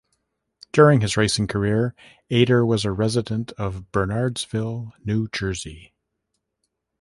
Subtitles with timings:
[0.71, 1.93] During his racing career,
[2.31, 5.93] Ader was a resident of Bernardsville, New Jersey.